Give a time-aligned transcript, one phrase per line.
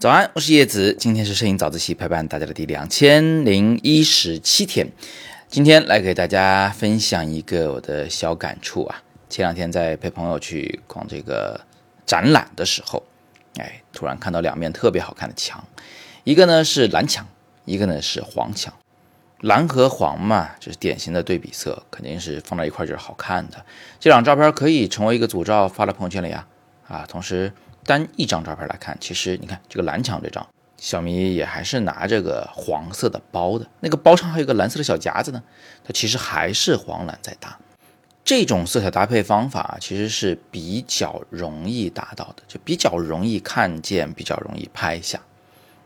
[0.00, 4.92] 早安，我是叶子，今天是摄影早自习陪伴大家的第两千零一十七天。
[5.48, 9.02] 今天来给大家分享一个我的小感触啊。
[9.28, 11.60] 前两天在陪朋友去逛这个
[12.06, 13.02] 展览的时候，
[13.58, 15.62] 哎，突然看到两面特别好看的墙，
[16.22, 17.26] 一个呢是蓝墙，
[17.64, 18.72] 一个呢是黄墙。
[19.40, 23.64] 蓝和黄嘛，就是典型的对比色，肯定是放在一块就是好看的。
[24.00, 26.46] 这张照片可以成为一个组照发到朋友圈里啊
[26.88, 27.52] 啊，同时。
[27.84, 30.46] 单一张照片来看，其实你看这个蓝墙这张，
[30.76, 35.42] 小米也还是拿这个黄色的包的，那个包上还有个蓝色的小夹子呢，
[35.82, 37.58] 它其实还是黄蓝在搭。
[38.22, 45.18] 这种色彩搭配方法其实是比较容易达到的，就比较容易看见，比较容易拍下。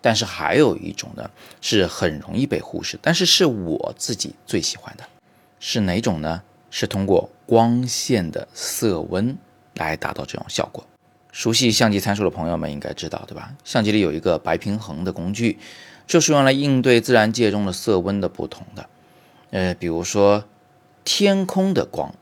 [0.00, 1.30] 但是还有一种呢，
[1.60, 5.04] 是很容易被忽视，但是是我自己最喜欢的，
[5.60, 6.42] 是哪种呢？
[6.70, 9.36] 是通过光线的色温
[9.76, 10.86] 来达到这种效果。
[11.32, 13.54] 熟悉相机参数的朋友们应该知道，对吧？
[13.64, 15.58] 相机里有一个白平衡的工具，
[16.06, 18.88] 就是用来应对自然界中的色温的不同的。
[19.50, 20.44] 呃，比如说
[21.04, 22.14] 天空的光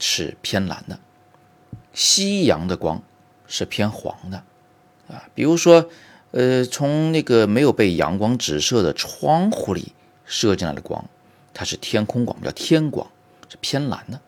[0.00, 0.98] 是偏蓝的，
[1.92, 3.02] 夕阳的光
[3.46, 4.42] 是偏黄的，
[5.08, 5.88] 啊，比如说
[6.36, 9.94] 呃，从那个没有被阳光直射的窗户里
[10.26, 11.02] 射进来的光，
[11.54, 13.10] 它是天空光，叫天光，
[13.48, 14.20] 是偏蓝的。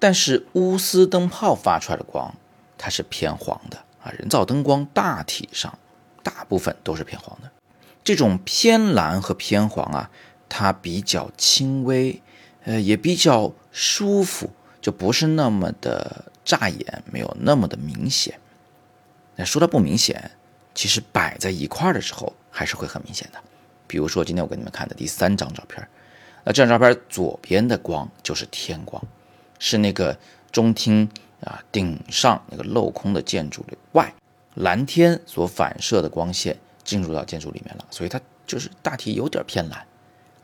[0.00, 2.34] 但是钨丝灯泡发出来的光。
[2.76, 5.78] 它是偏黄的啊，人造灯光大体上
[6.22, 7.50] 大部分都是偏黄的。
[8.02, 10.10] 这种偏蓝和偏黄啊，
[10.50, 12.20] 它比较轻微，
[12.64, 14.50] 呃，也比较舒服，
[14.82, 18.38] 就不是那么的扎眼，没有那么的明显。
[19.36, 20.32] 那说它不明显，
[20.74, 23.38] 其实摆在一块儿的时候还是会很明显的。
[23.86, 25.86] 比如说今天我给你们看的第三张照片，
[26.44, 29.02] 那这张照片左边的光就是天光，
[29.58, 30.16] 是那个
[30.52, 31.08] 中厅。
[31.40, 34.10] 啊，顶上那个镂空的建筑的外，
[34.54, 39.86] 蓝天所反射的光线进入到建筑里面了，所以它就是大体有点偏蓝。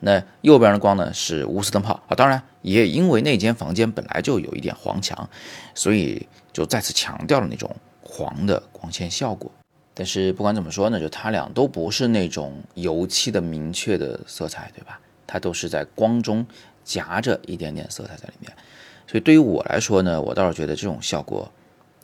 [0.00, 5.26] 那右边的光呢是钨丝灯泡啊，当然也因为那间房间本来就有一点黄墙，
[5.74, 9.50] 所以就再次强调了那种黄的光线效果。
[9.94, 15.00] 但是不管怎么说呢，就它俩都不是那种油漆的明确的色彩，对吧？
[15.26, 16.46] 它都是在光中
[16.84, 18.52] 夹着一点点色彩在里面。
[19.06, 21.50] 所以对于我来说呢，我倒是觉得这种效果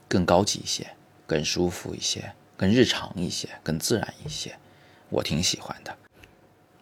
[0.07, 0.85] 更高级一些，
[1.25, 4.55] 更舒服一些，更日常一些，更自然一些，
[5.09, 5.95] 我挺喜欢的。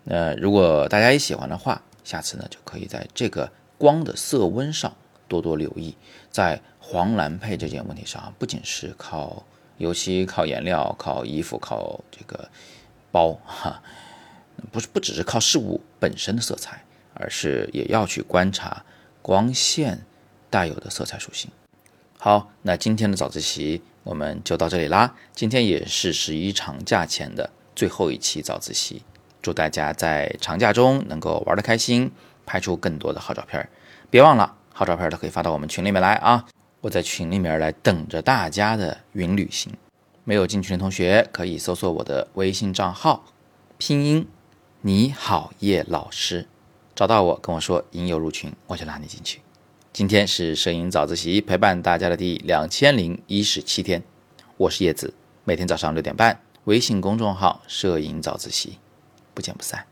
[0.03, 4.95] 那如果大家也喜欢的话，下次呢就可以在这个光的色温上
[5.27, 5.95] 多多留意，
[6.29, 9.43] 在黄蓝配这件问题上，不仅是靠
[9.77, 12.49] 尤其、靠颜料、靠衣服、靠这个
[13.11, 13.81] 包哈，
[14.71, 18.83] 不是不只是靠事物本身的色彩，而是也要去观察
[19.21, 20.05] 光线。
[20.47, 21.51] 带有的色彩属性。
[22.17, 25.13] 好，那今天的早自习我们就到这里啦。
[25.33, 29.03] 今天也是十一长假前的最后一期早自习，
[29.41, 32.09] 祝大家在长假中能够玩得开心，
[32.45, 33.67] 拍出更多的好照片。
[34.09, 36.45] 别忘了，好照片都可以发到我们群里面来啊！
[36.85, 39.73] 我在群里面来等着大家的云旅行。
[40.23, 43.25] 没有进群的同学可以搜索我的微信账号，
[43.79, 44.27] 拼音
[44.81, 46.47] 你好叶老师，
[46.93, 49.41] 找到我跟我说应有入群，我就拉你进去。
[49.91, 54.03] 今天是摄影早自习陪伴大家的第两千零一十七天，
[54.57, 55.11] 我是叶子，
[55.43, 58.77] 每天早上六点半，微信公众号“摄影早自习”，
[59.33, 59.87] 不见不散。